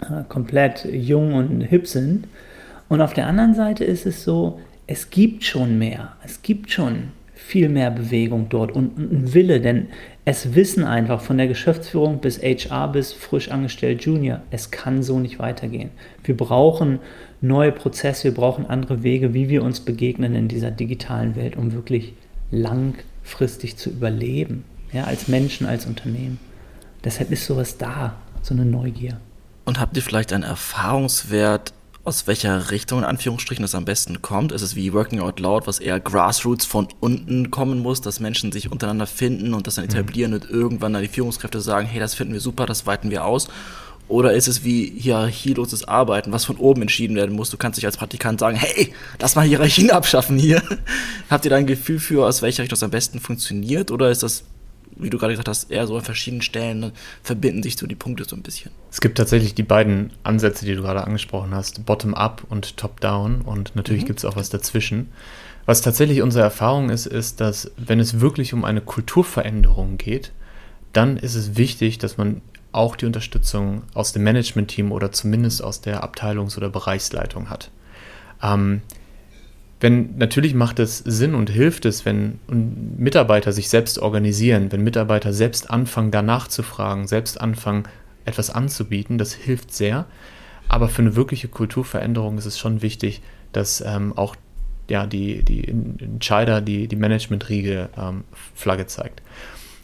[0.00, 2.26] äh, komplett jung und hip sind.
[2.88, 6.12] Und auf der anderen Seite ist es so, es gibt schon mehr.
[6.24, 7.10] Es gibt schon
[7.42, 9.88] viel mehr Bewegung dort und, ein Wille, denn
[10.24, 15.18] es wissen einfach von der Geschäftsführung bis HR bis frisch angestellt Junior, es kann so
[15.18, 15.90] nicht weitergehen.
[16.24, 17.00] Wir brauchen
[17.40, 21.72] neue Prozesse, wir brauchen andere Wege, wie wir uns begegnen in dieser digitalen Welt, um
[21.72, 22.14] wirklich
[22.50, 26.38] langfristig zu überleben, ja, als Menschen, als Unternehmen.
[27.04, 29.18] Deshalb ist sowas da, so eine Neugier.
[29.64, 31.72] Und habt ihr vielleicht einen Erfahrungswert
[32.04, 34.50] aus welcher Richtung in Anführungsstrichen das am besten kommt.
[34.50, 38.50] Ist es wie Working Out Loud, was eher Grassroots von unten kommen muss, dass Menschen
[38.50, 39.90] sich untereinander finden und das dann mhm.
[39.90, 43.24] etablieren und irgendwann dann die Führungskräfte sagen, hey, das finden wir super, das weiten wir
[43.24, 43.48] aus.
[44.08, 47.50] Oder ist es wie hierarchieloses Arbeiten, was von oben entschieden werden muss?
[47.50, 50.60] Du kannst dich als Praktikant sagen, hey, lass mal Hierarchien abschaffen hier.
[51.30, 53.90] Habt ihr da ein Gefühl für, aus welcher Richtung das am besten funktioniert?
[53.92, 54.42] Oder ist das
[55.02, 58.24] wie du gerade gesagt hast, eher so an verschiedenen Stellen verbinden sich so die Punkte
[58.24, 58.72] so ein bisschen.
[58.90, 63.74] Es gibt tatsächlich die beiden Ansätze, die du gerade angesprochen hast, Bottom-up und Top-down und
[63.76, 64.06] natürlich mhm.
[64.06, 65.08] gibt es auch was dazwischen.
[65.66, 70.32] Was tatsächlich unsere Erfahrung ist, ist, dass wenn es wirklich um eine Kulturveränderung geht,
[70.92, 75.80] dann ist es wichtig, dass man auch die Unterstützung aus dem Management-Team oder zumindest aus
[75.80, 77.70] der Abteilungs- oder Bereichsleitung hat.
[78.42, 78.82] Ähm,
[79.82, 85.32] wenn natürlich macht es Sinn und hilft es, wenn Mitarbeiter sich selbst organisieren, wenn Mitarbeiter
[85.32, 87.82] selbst anfangen, danach zu fragen, selbst anfangen,
[88.24, 90.06] etwas anzubieten, das hilft sehr.
[90.68, 94.36] Aber für eine wirkliche Kulturveränderung ist es schon wichtig, dass ähm, auch
[94.88, 98.22] ja, die, die Entscheider, die, die Management-Riege ähm,
[98.54, 99.20] Flagge zeigt.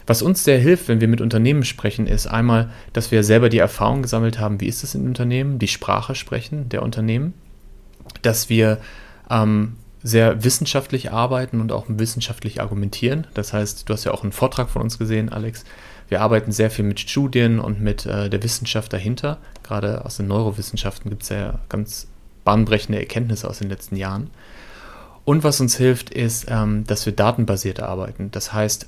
[0.07, 3.59] Was uns sehr hilft, wenn wir mit Unternehmen sprechen, ist einmal, dass wir selber die
[3.59, 7.35] Erfahrung gesammelt haben, wie ist es in Unternehmen, die Sprache sprechen der Unternehmen,
[8.23, 8.79] dass wir
[9.29, 13.27] ähm, sehr wissenschaftlich arbeiten und auch wissenschaftlich argumentieren.
[13.35, 15.65] Das heißt, du hast ja auch einen Vortrag von uns gesehen, Alex.
[16.09, 19.39] Wir arbeiten sehr viel mit Studien und mit äh, der Wissenschaft dahinter.
[19.63, 22.07] Gerade aus den Neurowissenschaften gibt es ja ganz
[22.45, 24.31] bahnbrechende Erkenntnisse aus den letzten Jahren.
[25.25, 28.31] Und was uns hilft, ist, ähm, dass wir datenbasiert arbeiten.
[28.31, 28.87] Das heißt,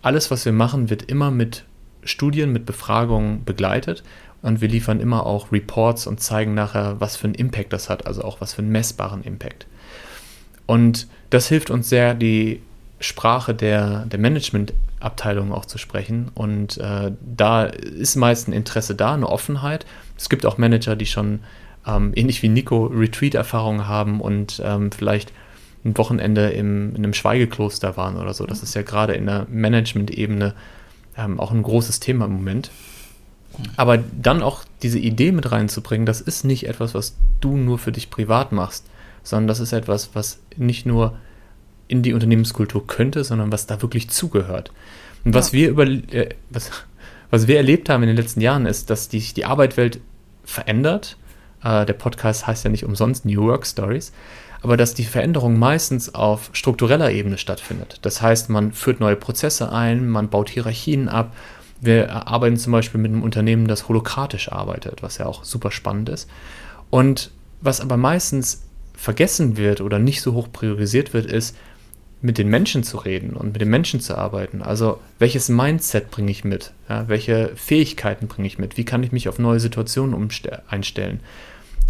[0.00, 1.64] alles, was wir machen, wird immer mit
[2.04, 4.02] Studien, mit Befragungen begleitet.
[4.40, 8.06] Und wir liefern immer auch Reports und zeigen nachher, was für einen Impact das hat,
[8.06, 9.66] also auch was für einen messbaren Impact.
[10.66, 12.60] Und das hilft uns sehr, die
[13.00, 16.30] Sprache der, der Managementabteilung auch zu sprechen.
[16.34, 19.86] Und äh, da ist meist ein Interesse da, eine Offenheit.
[20.16, 21.40] Es gibt auch Manager, die schon
[21.86, 25.32] ähm, ähnlich wie Nico Retreat-Erfahrungen haben und ähm, vielleicht
[25.84, 28.46] ein Wochenende im, in einem Schweigekloster waren oder so.
[28.46, 30.54] Das ist ja gerade in der Management-Ebene
[31.16, 32.70] ähm, auch ein großes Thema im Moment.
[33.76, 37.92] Aber dann auch diese Idee mit reinzubringen, das ist nicht etwas, was du nur für
[37.92, 38.86] dich privat machst,
[39.22, 41.16] sondern das ist etwas, was nicht nur
[41.88, 44.72] in die Unternehmenskultur könnte, sondern was da wirklich zugehört.
[45.24, 45.58] Und was ja.
[45.58, 46.70] wir über äh, was,
[47.30, 50.00] was wir erlebt haben in den letzten Jahren ist, dass die, die Arbeitswelt
[50.44, 51.16] verändert.
[51.64, 54.12] Äh, der Podcast heißt ja nicht umsonst New Work Stories,
[54.60, 57.98] aber dass die Veränderung meistens auf struktureller Ebene stattfindet.
[58.02, 61.34] Das heißt, man führt neue Prozesse ein, man baut Hierarchien ab.
[61.80, 66.08] Wir arbeiten zum Beispiel mit einem Unternehmen, das holokratisch arbeitet, was ja auch super spannend
[66.08, 66.28] ist.
[66.90, 67.30] Und
[67.60, 68.62] was aber meistens
[68.94, 71.56] vergessen wird oder nicht so hoch priorisiert wird, ist,
[72.22, 74.62] mit den Menschen zu reden und mit den Menschen zu arbeiten.
[74.62, 76.72] Also welches Mindset bringe ich mit?
[76.88, 78.76] Ja, welche Fähigkeiten bringe ich mit?
[78.76, 80.30] Wie kann ich mich auf neue Situationen
[80.68, 81.20] einstellen?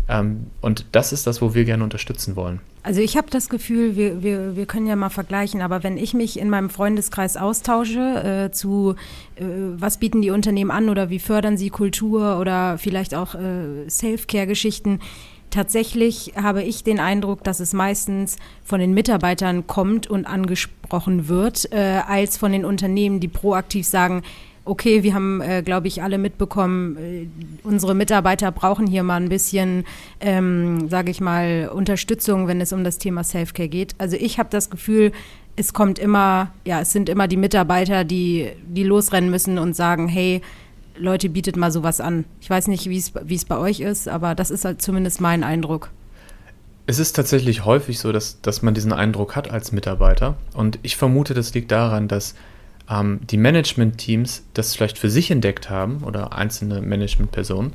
[0.09, 2.61] Ähm, und das ist das, wo wir gerne unterstützen wollen.
[2.85, 6.15] Also ich habe das Gefühl, wir, wir, wir können ja mal vergleichen, aber wenn ich
[6.15, 8.97] mich in meinem Freundeskreis austausche äh, zu,
[9.37, 9.45] äh,
[9.77, 14.99] was bieten die Unternehmen an oder wie fördern sie Kultur oder vielleicht auch äh, Self-Care-Geschichten,
[15.53, 21.73] tatsächlich habe ich den Eindruck, dass es meistens von den Mitarbeitern kommt und angesprochen wird,
[21.73, 24.23] äh, als von den Unternehmen, die proaktiv sagen,
[24.65, 27.27] okay, wir haben, äh, glaube ich, alle mitbekommen, äh,
[27.65, 29.85] unsere Mitarbeiter brauchen hier mal ein bisschen,
[30.21, 33.95] ähm, sage ich mal, Unterstützung, wenn es um das Thema Selfcare geht.
[33.99, 35.13] Also ich habe das Gefühl,
[35.57, 40.09] es kommt immer, ja, es sind immer die Mitarbeiter, die, die losrennen müssen und sagen,
[40.09, 40.41] hey,
[40.97, 42.25] Leute, bietet mal sowas an.
[42.41, 45.91] Ich weiß nicht, wie es bei euch ist, aber das ist halt zumindest mein Eindruck.
[46.87, 50.37] Es ist tatsächlich häufig so, dass, dass man diesen Eindruck hat als Mitarbeiter.
[50.55, 52.35] Und ich vermute, das liegt daran, dass
[52.91, 57.75] ähm, die Management-Teams das vielleicht für sich entdeckt haben oder einzelne Management-Personen,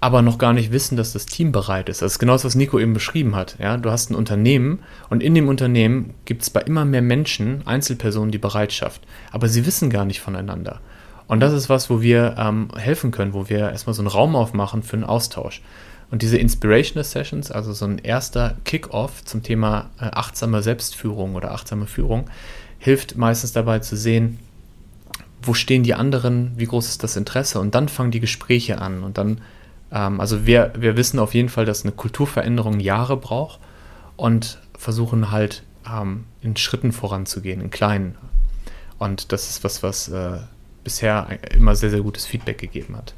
[0.00, 2.02] aber noch gar nicht wissen, dass das Team bereit ist.
[2.02, 3.56] Das ist genau das, was Nico eben beschrieben hat.
[3.58, 3.76] Ja?
[3.78, 8.30] Du hast ein Unternehmen und in dem Unternehmen gibt es bei immer mehr Menschen, Einzelpersonen,
[8.30, 9.02] die Bereitschaft.
[9.32, 10.80] Aber sie wissen gar nicht voneinander.
[11.28, 14.36] Und das ist was, wo wir ähm, helfen können, wo wir erstmal so einen Raum
[14.36, 15.62] aufmachen für einen Austausch.
[16.10, 21.50] Und diese Inspirational Sessions, also so ein erster Kick-off zum Thema äh, achtsame Selbstführung oder
[21.50, 22.30] achtsame Führung,
[22.78, 24.38] hilft meistens dabei zu sehen,
[25.42, 29.02] wo stehen die anderen, wie groß ist das Interesse und dann fangen die Gespräche an
[29.02, 29.40] und dann,
[29.90, 33.58] ähm, also wir, wir wissen auf jeden Fall, dass eine Kulturveränderung Jahre braucht
[34.16, 38.16] und versuchen halt ähm, in Schritten voranzugehen, in kleinen.
[38.98, 40.38] Und das ist was, was äh,
[40.86, 43.12] bisher immer sehr, sehr gutes Feedback gegeben hat.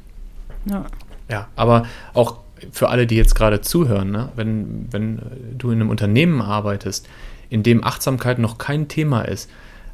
[0.65, 0.85] Ja.
[1.29, 2.39] Ja, aber auch
[2.71, 4.29] für alle, die jetzt gerade zuhören, ne?
[4.35, 5.21] wenn, wenn
[5.55, 7.07] du in einem Unternehmen arbeitest,
[7.51, 9.49] in dem Achtsamkeit noch kein Thema ist,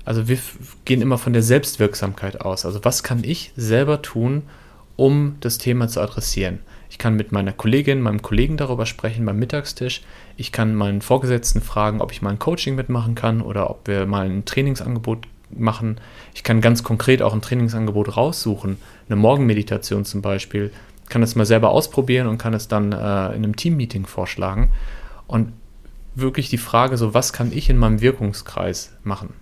[0.06, 0.38] also wir
[0.86, 2.66] gehen immer von der Selbstwirksamkeit aus.
[2.66, 4.44] Also was kann ich selber tun,
[4.96, 6.60] um das Thema zu adressieren?
[6.90, 10.04] Ich kann mit meiner Kollegin, meinem Kollegen darüber sprechen beim Mittagstisch.
[10.38, 14.06] Ich kann meinen Vorgesetzten fragen, ob ich mal ein Coaching mitmachen kann oder ob wir
[14.06, 16.00] mal ein Trainingsangebot machen.
[16.34, 18.78] Ich kann ganz konkret auch ein Trainingsangebot raussuchen,
[19.08, 20.72] eine Morgenmeditation zum Beispiel,
[21.10, 24.72] kann es mal selber ausprobieren und kann es dann äh, in einem Teammeeting vorschlagen.
[25.28, 25.54] Und
[26.16, 29.34] wirklich die Frage, so was kann ich in meinem Wirkungskreis machen?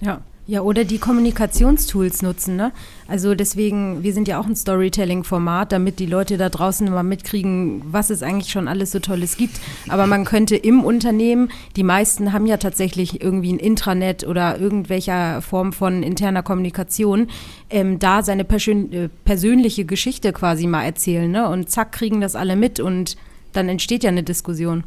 [0.00, 0.22] Ja.
[0.46, 2.56] Ja, oder die Kommunikationstools nutzen.
[2.56, 2.72] Ne?
[3.08, 7.80] Also deswegen, wir sind ja auch ein Storytelling-Format, damit die Leute da draußen mal mitkriegen,
[7.90, 9.58] was es eigentlich schon alles so Tolles gibt.
[9.88, 15.40] Aber man könnte im Unternehmen, die meisten haben ja tatsächlich irgendwie ein Intranet oder irgendwelcher
[15.40, 17.28] Form von interner Kommunikation,
[17.70, 21.30] ähm, da seine persön äh, persönliche Geschichte quasi mal erzählen.
[21.30, 21.48] Ne?
[21.48, 23.16] Und zack, kriegen das alle mit und
[23.54, 24.84] dann entsteht ja eine Diskussion.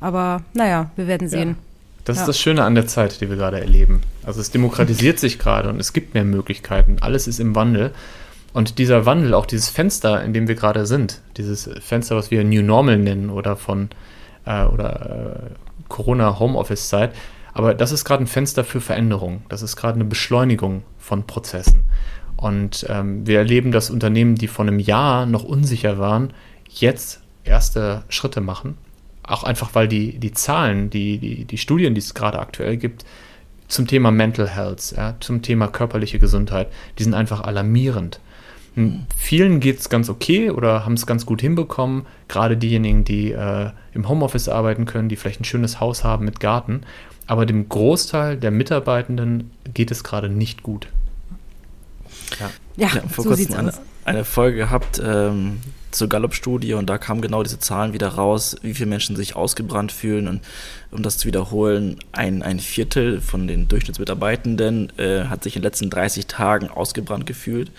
[0.00, 1.50] Aber naja, wir werden sehen.
[1.50, 1.69] Ja.
[2.04, 2.22] Das ja.
[2.22, 4.00] ist das Schöne an der Zeit, die wir gerade erleben.
[4.24, 6.96] Also es demokratisiert sich gerade und es gibt mehr Möglichkeiten.
[7.00, 7.92] Alles ist im Wandel.
[8.52, 12.42] Und dieser Wandel, auch dieses Fenster, in dem wir gerade sind, dieses Fenster, was wir
[12.42, 13.90] New Normal nennen oder von
[14.44, 17.14] äh, oder äh, Corona Homeoffice Zeit,
[17.52, 19.42] aber das ist gerade ein Fenster für Veränderung.
[19.48, 21.84] Das ist gerade eine Beschleunigung von Prozessen.
[22.36, 26.32] Und ähm, wir erleben, dass Unternehmen, die vor einem Jahr noch unsicher waren,
[26.68, 28.78] jetzt erste Schritte machen
[29.30, 33.04] auch einfach, weil die, die Zahlen, die, die, die Studien, die es gerade aktuell gibt,
[33.68, 38.20] zum Thema Mental Health, ja, zum Thema körperliche Gesundheit, die sind einfach alarmierend.
[38.74, 39.06] Mhm.
[39.16, 43.70] Vielen geht es ganz okay oder haben es ganz gut hinbekommen, gerade diejenigen, die äh,
[43.94, 46.82] im Homeoffice arbeiten können, die vielleicht ein schönes Haus haben mit Garten.
[47.26, 50.88] Aber dem Großteil der Mitarbeitenden geht es gerade nicht gut.
[52.40, 53.72] Ja, ja, ja vor so kurzem eine,
[54.04, 58.74] eine, Folge gehabt, ähm, zur Gallup-Studie und da kamen genau diese Zahlen wieder raus, wie
[58.74, 60.28] viele Menschen sich ausgebrannt fühlen.
[60.28, 60.40] Und
[60.90, 65.66] um das zu wiederholen, ein, ein Viertel von den Durchschnittsmitarbeitenden äh, hat sich in den
[65.66, 67.70] letzten 30 Tagen ausgebrannt gefühlt.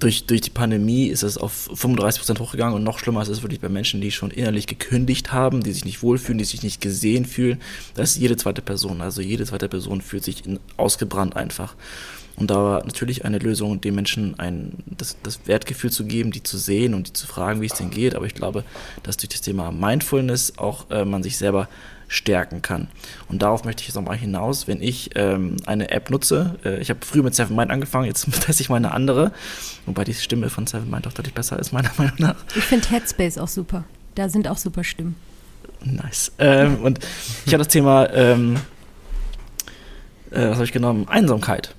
[0.00, 3.42] Durch, durch die Pandemie ist es auf 35 Prozent hochgegangen und noch schlimmer ist es
[3.42, 6.80] wirklich bei Menschen, die schon innerlich gekündigt haben, die sich nicht wohlfühlen, die sich nicht
[6.80, 7.60] gesehen fühlen.
[7.94, 9.00] Das ist jede zweite Person.
[9.00, 11.74] Also jede zweite Person fühlt sich in, ausgebrannt einfach.
[12.36, 16.42] Und da war natürlich eine Lösung, den Menschen ein, das, das Wertgefühl zu geben, die
[16.42, 18.14] zu sehen und die zu fragen, wie es denn geht.
[18.14, 18.64] Aber ich glaube,
[19.02, 21.68] dass durch das Thema Mindfulness auch äh, man sich selber
[22.08, 22.88] stärken kann.
[23.28, 26.56] Und darauf möchte ich jetzt nochmal hinaus, wenn ich ähm, eine App nutze.
[26.64, 29.32] Äh, ich habe früher mit Seven Mind angefangen, jetzt teste ich mal eine andere.
[29.86, 32.36] Wobei die Stimme von Seven Mind doch deutlich besser ist, meiner Meinung nach.
[32.56, 33.84] Ich finde Headspace auch super.
[34.14, 35.16] Da sind auch super Stimmen.
[35.84, 36.32] Nice.
[36.38, 37.00] Ähm, und
[37.46, 38.56] ich habe das Thema, ähm,
[40.30, 41.08] äh, was habe ich genommen?
[41.08, 41.74] Einsamkeit.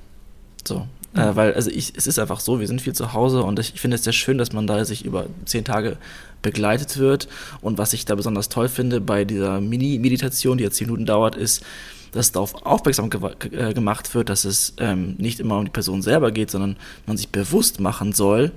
[0.67, 0.87] So.
[1.13, 1.19] Mhm.
[1.19, 3.79] Äh, weil, also ich, es ist einfach so, wir sind viel zu Hause und ich
[3.79, 5.97] finde es sehr schön, dass man da sich über zehn Tage
[6.41, 7.27] begleitet wird.
[7.61, 11.35] Und was ich da besonders toll finde bei dieser Mini-Meditation, die jetzt zehn Minuten dauert,
[11.35, 11.63] ist,
[12.11, 13.19] dass darauf aufmerksam ge
[13.51, 17.17] äh, gemacht wird, dass es ähm, nicht immer um die Person selber geht, sondern man
[17.17, 18.51] sich bewusst machen soll,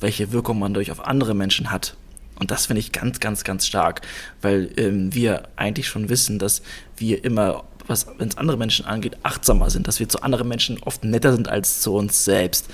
[0.00, 1.96] welche Wirkung man durch auf andere Menschen hat.
[2.38, 4.02] Und das finde ich ganz, ganz, ganz stark,
[4.42, 6.62] weil ähm, wir eigentlich schon wissen, dass
[6.96, 10.78] wir immer was, wenn es andere Menschen angeht, achtsamer sind, dass wir zu anderen Menschen
[10.82, 12.66] oft netter sind als zu uns selbst.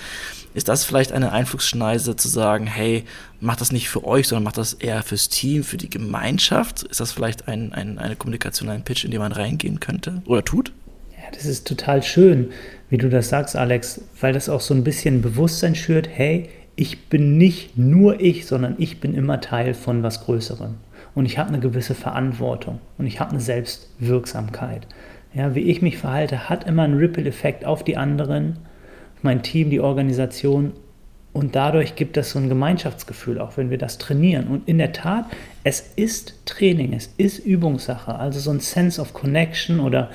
[0.55, 3.05] Ist das vielleicht eine Einflussschneise zu sagen, hey,
[3.41, 6.85] macht das nicht für euch, sondern macht das eher fürs Team, für die Gemeinschaft?
[6.85, 10.45] Ist das vielleicht ein, ein, eine Kommunikation, ein Pitch, in den man reingehen könnte oder
[10.45, 10.73] tut?
[11.13, 12.51] Ja, das ist total schön,
[12.89, 17.09] wie du das sagst, Alex, weil das auch so ein bisschen Bewusstsein schürt, hey, ich
[17.09, 20.75] bin nicht nur ich, sondern ich bin immer Teil von was Größerem.
[21.15, 24.87] Und ich habe eine gewisse Verantwortung und ich habe eine Selbstwirksamkeit.
[25.33, 28.59] Ja, wie ich mich verhalte, hat immer einen Ripple-Effekt auf die anderen,
[29.17, 30.73] auf mein Team, die Organisation
[31.35, 34.47] und dadurch gibt es so ein Gemeinschaftsgefühl, auch wenn wir das trainieren.
[34.47, 35.25] Und in der Tat,
[35.65, 38.15] es ist Training, es ist Übungssache.
[38.15, 40.11] Also so ein Sense of Connection oder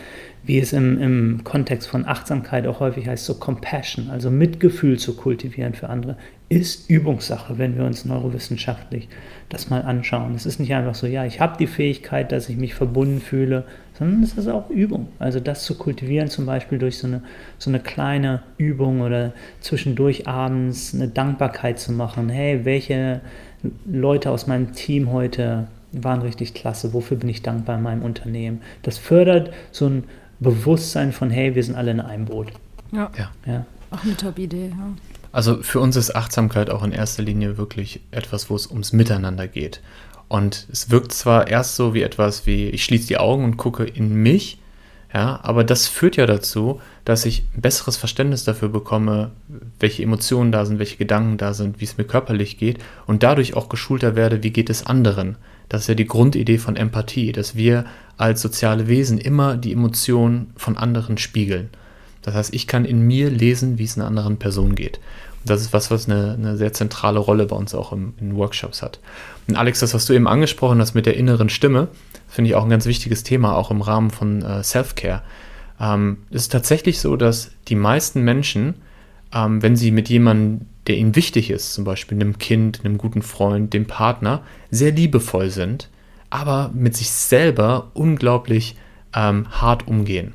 [0.50, 5.16] wie es im, im Kontext von Achtsamkeit auch häufig heißt, so Compassion, also Mitgefühl zu
[5.16, 6.18] kultivieren für andere,
[6.50, 9.10] ist Übungssache, wenn wir uns neurowissenschaftlich
[9.50, 10.34] das mal anschauen.
[10.34, 13.64] Es ist nicht einfach so, ja, ich habe die Fähigkeit, dass ich mich verbunden fühle,
[13.94, 15.10] sondern es ist auch Übung.
[15.20, 17.22] Also das zu kultivieren, zum Beispiel durch so eine,
[17.60, 22.28] so eine kleine Übung oder zwischendurch abends eine Dankbarkeit zu machen.
[22.28, 23.22] Hey, welche
[23.86, 28.62] Leute aus meinem Team heute waren richtig klasse, wofür bin ich dankbar in meinem Unternehmen.
[28.82, 30.04] Das fördert so ein
[30.40, 32.48] Bewusstsein von, hey, wir sind alle in einem Boot.
[32.92, 33.12] Ja.
[33.18, 33.32] ja.
[33.46, 33.66] ja.
[33.92, 34.94] Auch eine Top-Idee, ja.
[35.32, 39.48] Also für uns ist Achtsamkeit auch in erster Linie wirklich etwas, wo es ums Miteinander
[39.48, 39.82] geht.
[40.28, 43.84] Und es wirkt zwar erst so wie etwas wie, ich schließe die Augen und gucke
[43.84, 44.60] in mich,
[45.14, 49.32] ja, aber das führt ja dazu, dass ich ein besseres Verständnis dafür bekomme,
[49.80, 53.56] welche Emotionen da sind, welche Gedanken da sind, wie es mir körperlich geht und dadurch
[53.56, 55.38] auch geschulter werde, wie geht es anderen.
[55.70, 57.86] Das ist ja die Grundidee von Empathie, dass wir
[58.18, 61.70] als soziale Wesen immer die Emotionen von anderen spiegeln.
[62.22, 65.00] Das heißt, ich kann in mir lesen, wie es einer anderen Person geht.
[65.46, 68.82] Das ist was, was eine, eine sehr zentrale Rolle bei uns auch im, in Workshops
[68.82, 69.00] hat.
[69.48, 71.88] Und Alex, das, was du eben angesprochen hast mit der inneren Stimme,
[72.28, 75.22] finde ich auch ein ganz wichtiges Thema, auch im Rahmen von äh, Self-Care.
[75.80, 78.76] Ähm, es ist tatsächlich so, dass die meisten Menschen,
[79.34, 83.22] ähm, wenn sie mit jemandem, der ihnen wichtig ist, zum Beispiel einem Kind, einem guten
[83.22, 85.90] Freund, dem Partner, sehr liebevoll sind,
[86.30, 88.76] aber mit sich selber unglaublich
[89.16, 90.34] ähm, hart umgehen.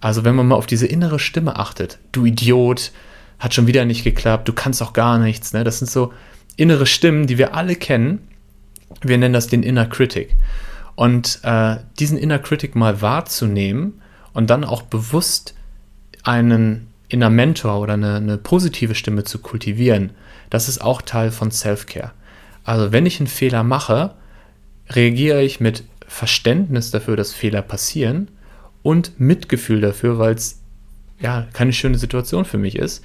[0.00, 2.92] Also wenn man mal auf diese innere Stimme achtet, du Idiot,
[3.38, 5.52] hat schon wieder nicht geklappt, du kannst auch gar nichts.
[5.52, 5.64] Ne?
[5.64, 6.12] Das sind so
[6.56, 8.26] innere Stimmen, die wir alle kennen.
[9.02, 10.36] Wir nennen das den Inner Critic.
[10.94, 14.00] Und äh, diesen Inner Critic mal wahrzunehmen
[14.34, 15.54] und dann auch bewusst
[16.22, 20.12] einen Inner Mentor oder eine, eine positive Stimme zu kultivieren,
[20.48, 22.12] das ist auch Teil von Self-Care.
[22.64, 24.14] Also wenn ich einen Fehler mache,
[24.88, 28.28] reagiere ich mit Verständnis dafür, dass Fehler passieren
[28.82, 30.60] und Mitgefühl dafür, weil es
[31.20, 33.04] ja keine schöne Situation für mich ist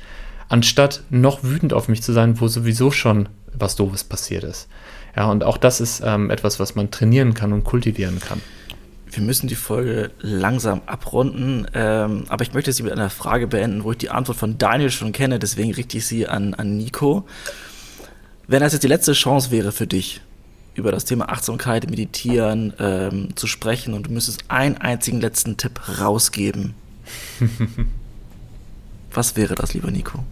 [0.50, 4.68] anstatt noch wütend auf mich zu sein, wo sowieso schon was Doofes passiert ist.
[5.16, 8.42] Ja, und auch das ist ähm, etwas, was man trainieren kann und kultivieren kann.
[9.16, 13.86] Wir müssen die Folge langsam abrunden, ähm, aber ich möchte sie mit einer Frage beenden,
[13.86, 17.26] wo ich die Antwort von Daniel schon kenne, deswegen richte ich sie an, an Nico.
[18.48, 20.22] Wenn das jetzt die letzte Chance wäre für dich,
[20.76, 25.80] über das Thema Achtsamkeit, Meditieren ähm, zu sprechen und du müsstest einen einzigen letzten Tipp
[26.02, 26.74] rausgeben,
[29.14, 30.26] was wäre das, lieber Nico?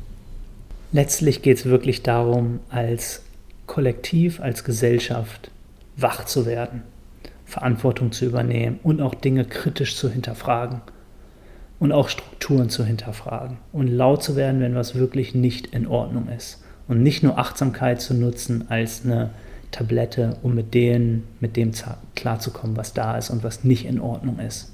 [0.92, 3.22] Letztlich geht es wirklich darum, als
[3.66, 5.50] Kollektiv, als Gesellschaft
[5.96, 6.84] wach zu werden,
[7.54, 10.82] Verantwortung zu übernehmen und auch Dinge kritisch zu hinterfragen
[11.80, 16.30] und auch Strukturen zu hinterfragen und laut zu werden, wenn was wirklich nicht in Ordnung
[16.30, 19.30] ist und nicht nur Achtsamkeit zu nutzen als eine
[19.70, 21.74] Tablette, um mit, denen, mit dem
[22.16, 24.72] klarzukommen, was da ist und was nicht in Ordnung ist.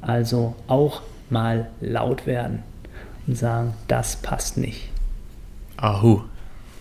[0.00, 2.60] Also auch mal laut werden
[3.26, 4.88] und sagen, das passt nicht.
[5.76, 6.22] Ahu.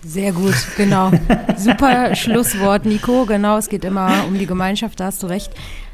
[0.03, 1.11] Sehr gut, genau.
[1.57, 3.25] Super Schlusswort, Nico.
[3.25, 5.51] Genau, es geht immer um die Gemeinschaft, da hast du recht.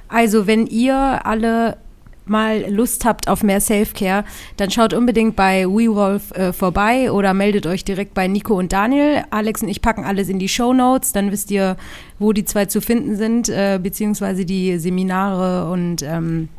[0.07, 1.77] Also, wenn ihr alle
[2.25, 4.23] mal Lust habt auf mehr Self-Care,
[4.57, 9.23] dann schaut unbedingt bei WeWolf äh, vorbei oder meldet euch direkt bei Nico und Daniel.
[9.29, 11.77] Alex und ich packen alles in die Show Notes, dann wisst ihr,
[12.19, 16.49] wo die zwei zu finden sind, äh, beziehungsweise die Seminare und ähm,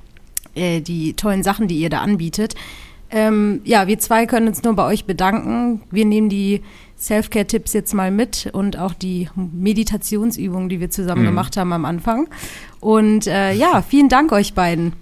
[0.55, 2.55] äh, die tollen Sachen, die ihr da anbietet.
[3.11, 5.81] Ähm, ja, wir zwei können uns nur bei euch bedanken.
[5.91, 6.63] Wir nehmen die
[6.99, 11.27] Self-Care-Tipps jetzt mal mit und auch die Meditationsübungen, die wir zusammen mhm.
[11.27, 12.29] gemacht haben am Anfang.
[12.81, 14.93] Und äh, ja, vielen Dank euch beiden.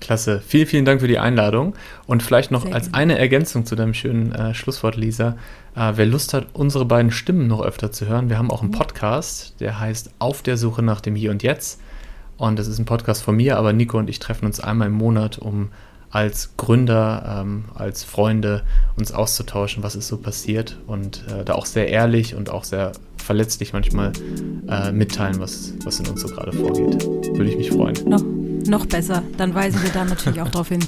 [0.00, 0.40] Klasse.
[0.46, 1.74] Vielen, vielen Dank für die Einladung.
[2.06, 5.36] Und vielleicht noch Sehr als eine Ergänzung zu deinem schönen äh, Schlusswort, Lisa.
[5.74, 8.70] Äh, wer Lust hat, unsere beiden Stimmen noch öfter zu hören, wir haben auch einen
[8.70, 8.76] mhm.
[8.76, 11.80] Podcast, der heißt Auf der Suche nach dem Hier und Jetzt.
[12.36, 14.94] Und das ist ein Podcast von mir, aber Nico und ich treffen uns einmal im
[14.94, 15.70] Monat, um
[16.10, 18.62] als Gründer, ähm, als Freunde
[18.96, 22.92] uns auszutauschen, was ist so passiert und äh, da auch sehr ehrlich und auch sehr
[23.16, 24.12] verletzlich manchmal
[24.68, 27.04] äh, mitteilen, was, was in uns so gerade vorgeht.
[27.04, 27.94] Würde ich mich freuen.
[28.06, 28.24] Noch,
[28.66, 30.80] noch besser, dann weisen wir da natürlich auch drauf hin.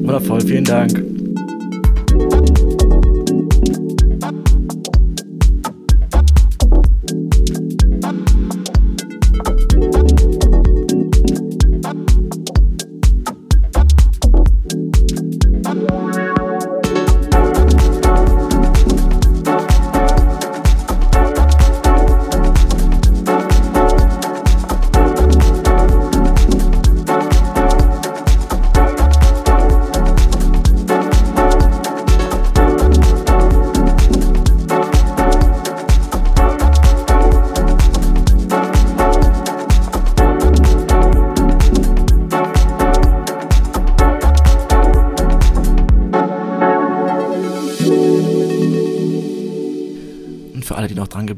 [0.00, 1.02] Wundervoll, vielen Dank.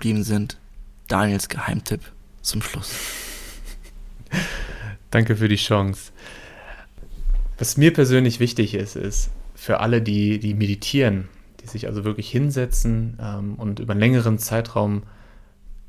[0.04, 0.58] Geblieben sind,
[1.08, 2.02] Daniels Geheimtipp
[2.42, 2.94] zum Schluss.
[5.10, 6.12] Danke für die Chance.
[7.56, 11.28] Was mir persönlich wichtig ist, ist für alle, die, die meditieren,
[11.62, 15.04] die sich also wirklich hinsetzen ähm, und über einen längeren Zeitraum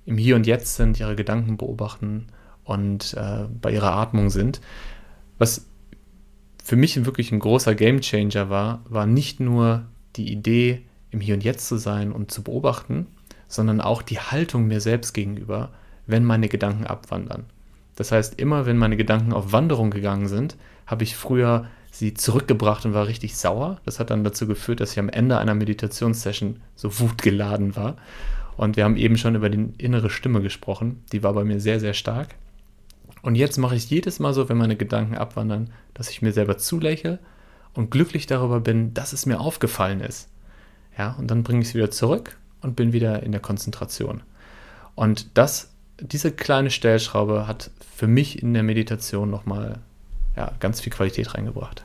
[0.05, 2.27] im Hier und Jetzt sind, ihre Gedanken beobachten
[2.63, 4.61] und äh, bei ihrer Atmung sind.
[5.39, 5.65] Was
[6.63, 11.43] für mich wirklich ein großer Gamechanger war, war nicht nur die Idee, im Hier und
[11.43, 13.07] Jetzt zu sein und zu beobachten,
[13.55, 15.71] sondern auch die Haltung mir selbst gegenüber,
[16.07, 17.45] wenn meine Gedanken abwandern.
[17.95, 22.85] Das heißt, immer wenn meine Gedanken auf Wanderung gegangen sind, habe ich früher sie zurückgebracht
[22.85, 23.79] und war richtig sauer.
[23.85, 27.95] Das hat dann dazu geführt, dass ich am Ende einer Meditationssession so wutgeladen war.
[28.57, 31.03] Und wir haben eben schon über die innere Stimme gesprochen.
[31.11, 32.35] Die war bei mir sehr, sehr stark.
[33.21, 36.57] Und jetzt mache ich jedes Mal so, wenn meine Gedanken abwandern, dass ich mir selber
[36.57, 37.19] zulächle
[37.73, 40.29] und glücklich darüber bin, dass es mir aufgefallen ist.
[40.97, 44.21] Ja, und dann bringe ich es wieder zurück und bin wieder in der Konzentration.
[44.95, 49.79] Und das, diese kleine Stellschraube hat für mich in der Meditation nochmal
[50.35, 51.83] ja, ganz viel Qualität reingebracht.